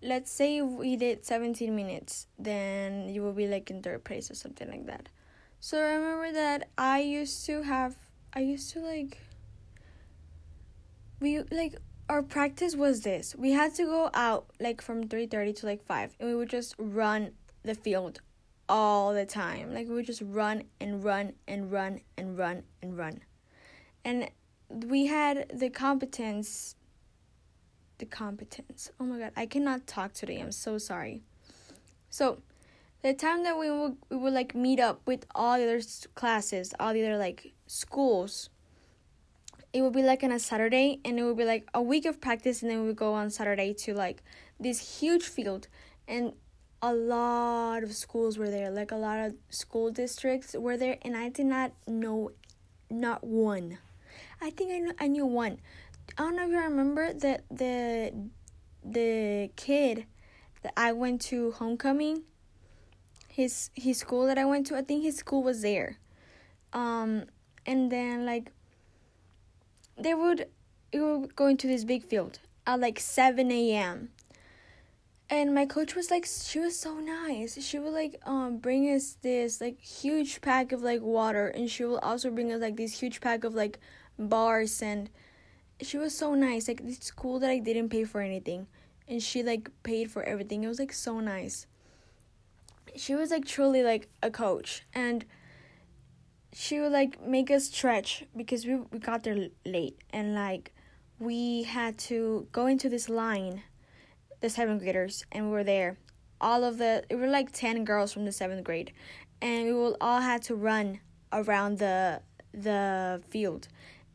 let's 0.01 0.31
say 0.31 0.61
we 0.61 0.95
did 0.95 1.25
17 1.25 1.75
minutes, 1.75 2.27
then 2.37 3.09
you 3.09 3.21
will 3.21 3.33
be 3.33 3.47
like 3.47 3.69
in 3.69 3.81
third 3.81 4.03
place 4.03 4.29
or 4.29 4.35
something 4.35 4.69
like 4.69 4.85
that. 4.87 5.09
So, 5.59 5.79
remember 5.81 6.31
that 6.33 6.69
I 6.77 6.99
used 6.99 7.45
to 7.47 7.63
have, 7.63 7.95
I 8.33 8.41
used 8.41 8.71
to 8.73 8.79
like, 8.79 9.17
we 11.19 11.39
like, 11.51 11.75
our 12.07 12.23
practice 12.23 12.75
was 12.75 13.01
this. 13.01 13.35
We 13.35 13.51
had 13.51 13.75
to 13.75 13.85
go 13.85 14.09
out 14.13 14.47
like 14.59 14.81
from 14.81 15.07
3:30 15.07 15.55
to 15.57 15.65
like 15.65 15.83
5 15.85 16.15
and 16.19 16.29
we 16.29 16.35
would 16.35 16.49
just 16.49 16.75
run 16.77 17.31
the 17.63 17.75
field 17.75 18.21
all 18.67 19.13
the 19.13 19.25
time. 19.25 19.73
Like 19.73 19.87
we 19.87 19.95
would 19.95 20.05
just 20.05 20.21
run 20.21 20.63
and 20.79 21.03
run 21.03 21.33
and 21.47 21.71
run 21.71 22.01
and 22.17 22.37
run 22.37 22.63
and 22.81 22.97
run. 22.97 23.21
And 24.05 24.29
we 24.69 25.07
had 25.07 25.51
the 25.53 25.69
competence 25.69 26.75
the 27.99 28.05
competence. 28.05 28.91
Oh 28.99 29.03
my 29.03 29.19
god, 29.19 29.31
I 29.35 29.45
cannot 29.45 29.85
talk 29.85 30.13
today. 30.13 30.39
I'm 30.39 30.51
so 30.51 30.77
sorry. 30.77 31.21
So, 32.09 32.41
the 33.03 33.13
time 33.13 33.43
that 33.43 33.57
we 33.57 33.69
would 33.69 33.97
we 34.09 34.17
would 34.17 34.33
like 34.33 34.55
meet 34.55 34.79
up 34.79 35.01
with 35.05 35.25
all 35.35 35.57
the 35.57 35.63
other 35.63 35.81
classes, 36.15 36.73
all 36.79 36.93
the 36.93 37.05
other 37.05 37.17
like 37.17 37.53
schools, 37.67 38.49
it 39.71 39.81
would 39.81 39.93
be 39.93 40.03
like 40.03 40.23
on 40.23 40.31
a 40.31 40.39
Saturday, 40.39 40.99
and 41.05 41.19
it 41.19 41.23
would 41.23 41.37
be 41.37 41.45
like 41.45 41.67
a 41.73 41.81
week 41.81 42.05
of 42.05 42.19
practice, 42.19 42.61
and 42.61 42.71
then 42.71 42.81
we 42.81 42.87
would 42.87 42.95
go 42.95 43.13
on 43.13 43.29
Saturday 43.29 43.73
to 43.73 43.93
like 43.93 44.23
this 44.59 44.99
huge 44.99 45.23
field, 45.23 45.67
and 46.07 46.33
a 46.81 46.93
lot 46.93 47.83
of 47.83 47.93
schools 47.93 48.37
were 48.37 48.49
there, 48.49 48.71
like 48.71 48.91
a 48.91 48.95
lot 48.95 49.19
of 49.19 49.35
school 49.49 49.91
districts 49.91 50.55
were 50.57 50.77
there, 50.77 50.97
and 51.03 51.15
I 51.15 51.29
did 51.29 51.45
not 51.45 51.71
know 51.87 52.31
not 52.89 53.23
one. 53.23 53.77
I 54.41 54.49
think 54.49 54.71
I 54.71 54.79
knew 54.79 54.93
I 54.99 55.07
knew 55.07 55.25
one. 55.25 55.59
I 56.17 56.23
don't 56.23 56.35
know 56.35 56.45
if 56.45 56.51
you 56.51 56.57
remember 56.57 57.13
that 57.13 57.43
the 57.51 58.13
the 58.83 59.51
kid 59.55 60.05
that 60.63 60.73
I 60.75 60.93
went 60.93 61.21
to 61.23 61.51
homecoming. 61.51 62.23
His 63.27 63.69
his 63.73 63.99
school 63.99 64.25
that 64.25 64.37
I 64.37 64.45
went 64.45 64.67
to, 64.67 64.75
I 64.75 64.81
think 64.81 65.03
his 65.03 65.17
school 65.17 65.43
was 65.43 65.61
there. 65.61 65.97
Um, 66.73 67.25
and 67.65 67.91
then 67.91 68.25
like 68.25 68.51
they 69.99 70.13
would 70.13 70.47
we 70.93 70.99
were 70.99 71.27
going 71.27 71.57
to 71.57 71.67
this 71.67 71.83
big 71.83 72.03
field 72.03 72.39
at 72.65 72.79
like 72.79 72.99
seven 72.99 73.51
a.m 73.51 74.09
and 75.29 75.53
my 75.53 75.65
coach 75.65 75.95
was 75.95 76.09
like 76.09 76.25
she 76.25 76.59
was 76.59 76.79
so 76.79 76.99
nice. 76.99 77.63
She 77.63 77.77
would 77.77 77.93
like 77.93 78.19
um 78.25 78.57
bring 78.57 78.85
us 78.85 79.17
this 79.21 79.61
like 79.61 79.79
huge 79.79 80.41
pack 80.41 80.71
of 80.71 80.81
like 80.81 81.01
water 81.01 81.47
and 81.47 81.69
she 81.69 81.83
will 81.83 81.99
also 81.99 82.31
bring 82.31 82.51
us 82.51 82.61
like 82.61 82.77
this 82.77 82.99
huge 82.99 83.21
pack 83.21 83.43
of 83.43 83.53
like 83.53 83.79
bars 84.17 84.81
and 84.81 85.09
she 85.81 85.97
was 85.97 86.17
so 86.17 86.33
nice. 86.33 86.67
Like 86.67 86.81
it's 86.83 87.11
cool 87.11 87.39
that 87.39 87.49
i 87.49 87.59
didn't 87.59 87.89
pay 87.89 88.05
for 88.05 88.21
anything. 88.21 88.67
And 89.07 89.21
she 89.21 89.43
like 89.43 89.69
paid 89.83 90.09
for 90.09 90.23
everything. 90.23 90.63
It 90.63 90.67
was 90.67 90.79
like 90.79 90.93
so 90.93 91.19
nice. 91.19 91.67
She 92.95 93.13
was 93.13 93.29
like 93.29 93.45
truly 93.45 93.83
like 93.83 94.09
a 94.23 94.31
coach. 94.31 94.83
And 94.95 95.25
she 96.53 96.79
would 96.79 96.91
like 96.91 97.21
make 97.21 97.51
us 97.51 97.65
stretch 97.65 98.25
because 98.35 98.65
we 98.65 98.75
we 98.91 98.99
got 98.99 99.23
there 99.23 99.49
late 99.65 99.97
and 100.11 100.33
like 100.33 100.73
we 101.19 101.63
had 101.63 101.97
to 101.97 102.47
go 102.51 102.65
into 102.65 102.89
this 102.89 103.09
line 103.09 103.63
the 104.41 104.49
seventh 104.49 104.81
graders, 104.81 105.25
and 105.31 105.45
we 105.45 105.51
were 105.51 105.63
there. 105.63 105.97
All 106.41 106.63
of 106.63 106.77
the 106.77 107.03
it 107.09 107.15
were 107.15 107.27
like 107.27 107.51
ten 107.51 107.83
girls 107.83 108.13
from 108.13 108.25
the 108.25 108.31
seventh 108.31 108.63
grade, 108.63 108.93
and 109.41 109.65
we 109.65 109.73
will 109.73 109.97
all 109.99 110.21
had 110.21 110.41
to 110.43 110.55
run 110.55 110.99
around 111.33 111.79
the 111.79 112.21
the 112.53 113.21
field. 113.29 113.67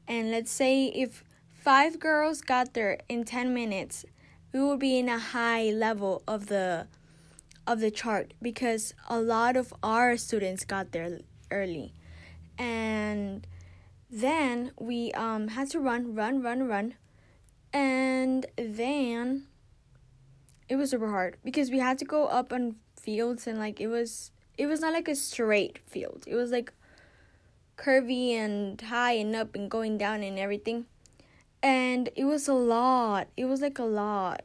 And 0.09 0.31
let's 0.31 0.51
say 0.51 0.87
if 0.87 1.25
five 1.53 1.99
girls 1.99 2.41
got 2.41 2.75
there 2.75 2.99
in 3.09 3.25
ten 3.25 3.53
minutes, 3.53 4.05
we 4.53 4.63
would 4.63 4.79
be 4.79 4.99
in 4.99 5.09
a 5.09 5.19
high 5.19 5.71
level 5.71 6.23
of 6.27 6.47
the 6.47 6.87
of 7.67 7.81
the 7.81 7.91
chart 7.91 8.33
because 8.41 8.95
a 9.09 9.21
lot 9.21 9.57
of 9.57 9.73
our 9.83 10.17
students 10.17 10.65
got 10.65 10.93
there 10.93 11.19
early. 11.51 11.93
And 12.59 13.47
then 14.11 14.73
we 14.79 15.13
um 15.13 15.49
had 15.49 15.71
to 15.71 15.81
run, 15.81 16.15
run, 16.15 16.43
run, 16.43 16.69
run. 16.69 16.95
And 17.73 18.47
then 18.57 19.47
it 20.69 20.77
was 20.77 20.91
super 20.91 21.11
hard 21.11 21.37
because 21.45 21.71
we 21.71 21.79
had 21.79 21.99
to 21.99 22.05
go 22.05 22.27
up 22.27 22.53
on 22.53 22.77
fields 23.01 23.47
and 23.47 23.59
like 23.59 23.81
it 23.81 23.89
was 23.89 24.31
it 24.57 24.67
was 24.67 24.81
not 24.81 24.93
like 24.93 25.09
a 25.09 25.15
straight 25.15 25.79
field. 25.87 26.25
It 26.27 26.37
was 26.37 26.51
like 26.51 26.73
curvy 27.77 28.31
and 28.33 28.81
high 28.81 29.13
and 29.13 29.35
up 29.35 29.55
and 29.55 29.71
going 29.71 29.99
down 29.99 30.23
and 30.23 30.39
everything. 30.39 30.87
And 31.63 32.11
it 32.15 32.25
was 32.25 32.47
a 32.47 32.55
lot. 32.55 33.29
It 33.37 33.47
was 33.47 33.61
like 33.61 33.79
a 33.79 33.85
lot. 33.85 34.43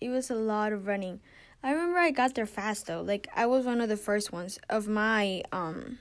It 0.00 0.10
was 0.10 0.30
a 0.30 0.34
lot 0.34 0.72
of 0.72 0.86
running. 0.86 1.20
I 1.62 1.72
remember 1.72 1.98
I 1.98 2.12
got 2.12 2.34
there 2.34 2.46
fast 2.46 2.86
though. 2.86 3.02
Like 3.02 3.28
I 3.34 3.46
was 3.46 3.66
one 3.66 3.80
of 3.80 3.88
the 3.88 3.96
first 3.96 4.32
ones 4.32 4.58
of 4.70 4.86
my 4.86 5.42
um 5.50 5.98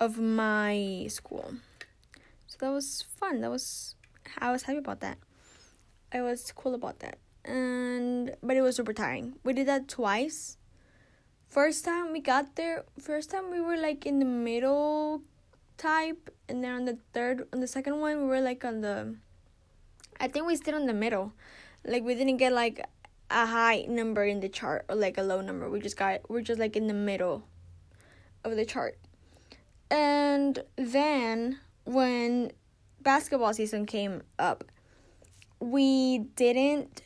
of 0.00 0.18
my 0.18 1.06
school. 1.08 1.54
So 2.46 2.56
that 2.60 2.70
was 2.70 3.02
fun. 3.16 3.40
That 3.40 3.50
was 3.50 3.94
I 4.38 4.50
was 4.50 4.62
happy 4.62 4.78
about 4.78 5.00
that. 5.00 5.18
I 6.12 6.22
was 6.22 6.52
cool 6.52 6.74
about 6.74 7.00
that 7.00 7.18
and 7.44 8.34
but 8.42 8.56
it 8.56 8.62
was 8.62 8.76
super 8.76 8.92
tiring. 8.92 9.34
We 9.44 9.52
did 9.52 9.68
that 9.68 9.88
twice. 9.88 10.56
First 11.48 11.84
time 11.84 12.12
we 12.12 12.20
got 12.20 12.56
there, 12.56 12.84
first 12.98 13.30
time 13.30 13.50
we 13.50 13.60
were 13.60 13.76
like 13.76 14.06
in 14.06 14.18
the 14.18 14.24
middle 14.24 15.22
type, 15.76 16.30
and 16.48 16.64
then 16.64 16.72
on 16.72 16.84
the 16.84 16.98
third, 17.12 17.46
on 17.52 17.60
the 17.60 17.66
second 17.66 18.00
one, 18.00 18.22
we 18.22 18.26
were 18.26 18.40
like 18.40 18.64
on 18.64 18.80
the. 18.80 19.16
I 20.18 20.28
think 20.28 20.46
we 20.46 20.56
stayed 20.56 20.74
on 20.74 20.86
the 20.86 20.94
middle, 20.94 21.32
like 21.84 22.02
we 22.02 22.14
didn't 22.14 22.38
get 22.38 22.52
like 22.52 22.84
a 23.30 23.46
high 23.46 23.84
number 23.88 24.24
in 24.24 24.40
the 24.40 24.48
chart 24.48 24.84
or 24.88 24.96
like 24.96 25.18
a 25.18 25.22
low 25.22 25.40
number. 25.40 25.68
We 25.68 25.80
just 25.80 25.96
got 25.96 26.28
we're 26.28 26.42
just 26.42 26.58
like 26.58 26.76
in 26.76 26.86
the 26.86 26.94
middle 26.94 27.44
of 28.42 28.56
the 28.56 28.64
chart. 28.64 28.98
And 29.94 30.58
then 30.74 31.60
when 31.84 32.50
basketball 33.00 33.54
season 33.54 33.86
came 33.86 34.22
up, 34.40 34.64
we 35.60 36.18
didn't 36.34 37.02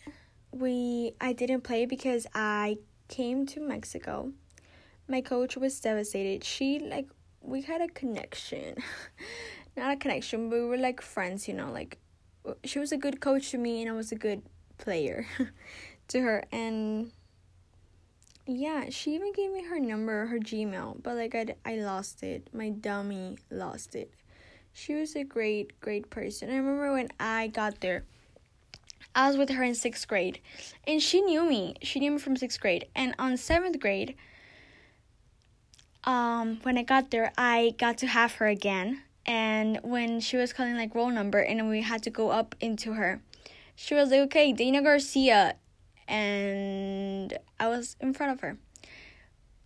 we 0.52 1.12
I 1.20 1.34
didn't 1.34 1.60
play 1.60 1.84
because 1.84 2.26
I 2.34 2.78
came 3.08 3.44
to 3.48 3.60
Mexico. 3.60 4.32
My 5.06 5.20
coach 5.20 5.54
was 5.58 5.78
devastated. 5.78 6.44
She 6.44 6.78
like 6.78 7.08
we 7.42 7.60
had 7.60 7.82
a 7.82 7.88
connection. 7.88 8.76
Not 9.76 9.92
a 9.92 9.96
connection, 9.96 10.48
but 10.48 10.56
we 10.56 10.64
were 10.64 10.78
like 10.78 11.02
friends, 11.02 11.46
you 11.46 11.52
know, 11.52 11.70
like 11.70 11.98
she 12.64 12.78
was 12.78 12.90
a 12.90 12.96
good 12.96 13.20
coach 13.20 13.50
to 13.50 13.58
me 13.58 13.82
and 13.82 13.90
I 13.90 13.92
was 13.92 14.12
a 14.12 14.16
good 14.16 14.40
player 14.78 15.26
to 16.08 16.20
her 16.22 16.42
and 16.50 17.12
yeah, 18.48 18.86
she 18.88 19.14
even 19.14 19.32
gave 19.32 19.52
me 19.52 19.62
her 19.64 19.78
number, 19.78 20.26
her 20.26 20.38
Gmail, 20.38 21.02
but 21.02 21.16
like 21.16 21.34
I, 21.34 21.54
I 21.66 21.76
lost 21.76 22.22
it. 22.22 22.48
My 22.52 22.70
dummy 22.70 23.36
lost 23.50 23.94
it. 23.94 24.10
she 24.72 24.94
was 24.94 25.14
a 25.16 25.24
great, 25.24 25.78
great 25.80 26.08
person. 26.08 26.50
I 26.50 26.56
remember 26.56 26.92
when 26.92 27.08
I 27.20 27.48
got 27.48 27.80
there, 27.80 28.04
I 29.14 29.28
was 29.28 29.36
with 29.36 29.50
her 29.50 29.62
in 29.62 29.74
sixth 29.74 30.08
grade, 30.08 30.40
and 30.86 31.02
she 31.02 31.20
knew 31.20 31.42
me. 31.44 31.74
She 31.82 32.00
knew 32.00 32.12
me 32.12 32.18
from 32.18 32.36
sixth 32.36 32.60
grade, 32.60 32.86
and 32.94 33.14
on 33.18 33.36
seventh 33.36 33.78
grade, 33.80 34.16
um, 36.04 36.60
when 36.62 36.78
I 36.78 36.84
got 36.84 37.10
there, 37.10 37.32
I 37.36 37.74
got 37.78 37.98
to 37.98 38.06
have 38.06 38.32
her 38.34 38.46
again. 38.46 39.02
And 39.26 39.78
when 39.82 40.20
she 40.20 40.38
was 40.38 40.54
calling 40.54 40.76
like 40.76 40.94
roll 40.94 41.10
number, 41.10 41.40
and 41.40 41.68
we 41.68 41.82
had 41.82 42.02
to 42.04 42.10
go 42.10 42.30
up 42.30 42.54
into 42.60 42.94
her, 42.94 43.20
she 43.76 43.94
was 43.94 44.10
like, 44.10 44.20
"Okay, 44.20 44.52
Dana 44.52 44.80
Garcia," 44.82 45.56
and 46.08 47.38
I 47.60 47.68
was 47.68 47.96
in 48.00 48.14
front 48.14 48.32
of 48.32 48.40
her. 48.40 48.58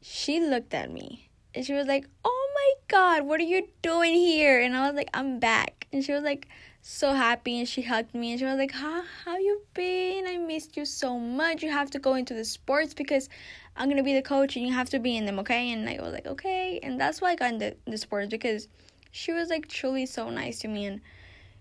She 0.02 0.40
looked 0.40 0.74
at 0.74 0.90
me, 0.90 1.30
and 1.54 1.64
she 1.64 1.72
was 1.72 1.86
like, 1.86 2.06
"Oh 2.24 2.50
my 2.54 2.72
God, 2.88 3.26
what 3.26 3.40
are 3.40 3.44
you 3.44 3.68
doing 3.80 4.14
here? 4.14 4.60
And 4.60 4.76
I 4.76 4.86
was 4.86 4.94
like, 4.94 5.10
I'm 5.14 5.38
back. 5.38 5.86
And 5.92 6.04
she 6.04 6.12
was 6.12 6.22
like, 6.22 6.48
so 6.84 7.12
happy 7.12 7.60
and 7.60 7.68
she 7.68 7.80
hugged 7.80 8.12
me 8.12 8.32
and 8.32 8.40
she 8.40 8.44
was 8.44 8.58
like, 8.58 8.72
how, 8.72 9.02
how 9.24 9.36
you 9.36 9.62
been? 9.72 10.26
I 10.26 10.36
missed 10.36 10.76
you 10.76 10.84
so 10.84 11.18
much. 11.18 11.62
You 11.62 11.70
have 11.70 11.90
to 11.92 12.00
go 12.00 12.14
into 12.14 12.34
the 12.34 12.44
sports 12.44 12.92
because 12.92 13.28
I'm 13.76 13.86
going 13.86 13.98
to 13.98 14.02
be 14.02 14.14
the 14.14 14.22
coach 14.22 14.56
and 14.56 14.66
you 14.66 14.74
have 14.74 14.90
to 14.90 14.98
be 14.98 15.16
in 15.16 15.24
them, 15.24 15.38
okay? 15.38 15.70
And 15.72 15.88
I 15.88 15.98
was 16.02 16.12
like, 16.12 16.26
okay. 16.26 16.80
And 16.82 17.00
that's 17.00 17.20
why 17.20 17.30
I 17.30 17.36
got 17.36 17.52
into 17.52 17.76
the 17.86 17.96
sports 17.96 18.28
because 18.28 18.66
she 19.12 19.32
was 19.32 19.48
like 19.48 19.68
truly 19.68 20.06
so 20.06 20.28
nice 20.28 20.58
to 20.60 20.68
me 20.68 20.86
and 20.86 21.00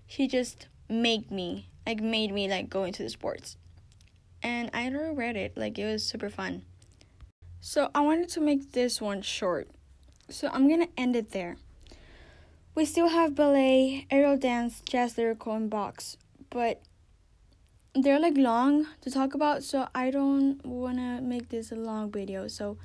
she 0.08 0.28
just 0.28 0.68
made 0.90 1.30
me, 1.30 1.70
like 1.86 2.02
made 2.02 2.34
me 2.34 2.50
like 2.50 2.70
go 2.70 2.84
into 2.84 3.04
the 3.04 3.10
sports. 3.10 3.58
And 4.44 4.70
I 4.74 4.88
regret 4.88 5.36
it. 5.36 5.58
Like 5.58 5.78
it 5.78 5.86
was 5.86 6.04
super 6.04 6.30
fun. 6.30 6.64
So 7.60 7.92
I 7.94 8.02
wanted 8.02 8.30
to 8.30 8.42
make 8.42 8.72
this 8.72 9.00
one 9.00 9.22
short 9.22 9.70
so 10.32 10.50
I'm 10.52 10.70
gonna 10.70 10.88
end 10.98 11.16
it 11.16 11.32
there. 11.32 11.58
We 12.74 12.86
still 12.86 13.10
have 13.10 13.36
ballet, 13.36 14.08
aerial 14.10 14.38
dance, 14.38 14.82
jazz 14.86 15.18
lyrical, 15.18 15.54
and 15.54 15.70
box, 15.70 16.18
but 16.50 16.82
they're 17.94 18.20
like 18.20 18.38
long 18.38 18.88
to 19.02 19.12
talk 19.12 19.34
about, 19.34 19.64
so 19.64 19.88
I 19.94 20.10
don't 20.10 20.66
wanna 20.66 21.20
make 21.22 21.50
this 21.50 21.72
a 21.72 21.76
long 21.76 22.12
video. 22.12 22.48
So 22.48 22.78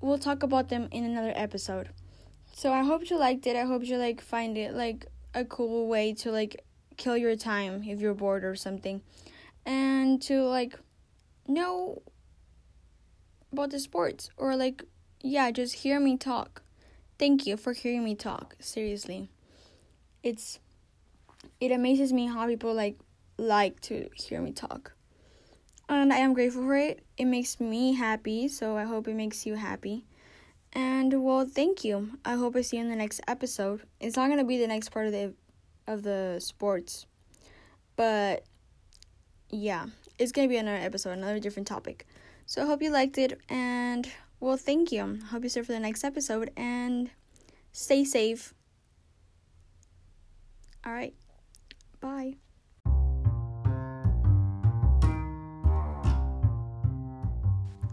we'll 0.00 0.18
talk 0.18 0.42
about 0.42 0.68
them 0.68 0.88
in 0.92 1.04
another 1.04 1.32
episode. 1.34 1.88
So 2.54 2.72
I 2.72 2.84
hope 2.84 3.10
you 3.10 3.18
liked 3.18 3.46
it. 3.46 3.56
I 3.56 3.64
hope 3.64 3.84
you 3.84 3.96
like 3.96 4.20
find 4.20 4.56
it 4.56 4.74
like 4.74 5.06
a 5.34 5.44
cool 5.44 5.88
way 5.88 6.14
to 6.14 6.30
like 6.30 6.64
kill 6.96 7.16
your 7.16 7.36
time 7.36 7.82
if 7.84 8.00
you're 8.00 8.14
bored 8.14 8.44
or 8.44 8.54
something, 8.54 9.02
and 9.68 10.20
to 10.22 10.42
like 10.44 10.74
know 11.46 12.00
about 13.52 13.70
the 13.70 13.78
sports 13.78 14.30
or 14.38 14.56
like 14.56 14.82
yeah, 15.20 15.50
just 15.50 15.74
hear 15.74 16.00
me 16.00 16.16
talk. 16.16 16.62
Thank 17.18 17.46
you 17.46 17.56
for 17.56 17.72
hearing 17.72 18.04
me 18.04 18.14
talk. 18.14 18.56
Seriously. 18.60 19.30
It's 20.22 20.58
it 21.60 21.70
amazes 21.70 22.12
me 22.12 22.26
how 22.26 22.46
people 22.46 22.72
like 22.72 22.98
like 23.36 23.80
to 23.82 24.08
hear 24.14 24.40
me 24.40 24.52
talk. 24.52 24.92
And 25.88 26.12
I 26.12 26.16
am 26.16 26.34
grateful 26.34 26.62
for 26.62 26.76
it. 26.76 27.04
It 27.16 27.26
makes 27.26 27.60
me 27.60 27.94
happy, 27.94 28.48
so 28.48 28.76
I 28.76 28.84
hope 28.84 29.06
it 29.08 29.14
makes 29.14 29.46
you 29.46 29.54
happy. 29.54 30.04
And 30.72 31.24
well, 31.24 31.46
thank 31.46 31.84
you. 31.84 32.10
I 32.24 32.34
hope 32.34 32.56
I 32.56 32.60
see 32.62 32.76
you 32.76 32.82
in 32.82 32.90
the 32.90 32.96
next 32.96 33.20
episode. 33.26 33.82
It's 34.00 34.16
not 34.16 34.26
going 34.26 34.38
to 34.38 34.44
be 34.44 34.58
the 34.58 34.66
next 34.66 34.90
part 34.90 35.06
of 35.06 35.12
the 35.12 35.34
of 35.86 36.02
the 36.02 36.38
sports. 36.40 37.06
But 37.96 38.44
yeah, 39.50 39.86
it's 40.18 40.32
to 40.48 40.52
be 40.52 40.56
another 40.56 40.76
episode, 40.76 41.12
another 41.12 41.38
different 41.38 41.68
topic. 41.68 42.06
So 42.46 42.62
I 42.62 42.66
hope 42.66 42.82
you 42.82 42.90
liked 42.90 43.18
it 43.18 43.38
and 43.48 44.08
well, 44.40 44.56
thank 44.56 44.92
you. 44.92 45.18
Hope 45.30 45.42
you 45.42 45.48
stay 45.48 45.62
for 45.62 45.72
the 45.72 45.80
next 45.80 46.04
episode 46.04 46.50
and 46.56 47.10
stay 47.72 48.04
safe. 48.04 48.54
All 50.86 50.92
right. 50.92 51.14
Bye. 52.00 52.36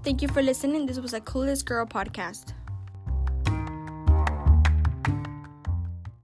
Thank 0.03 0.21
you 0.21 0.27
for 0.27 0.43
listening. 0.43 0.85
This 0.85 0.99
was 0.99 1.13
a 1.13 1.19
Clueless 1.19 1.65
Girl 1.65 1.85
podcast. 1.85 2.53